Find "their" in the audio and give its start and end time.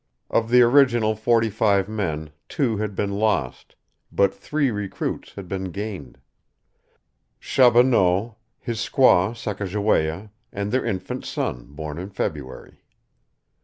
10.71-10.83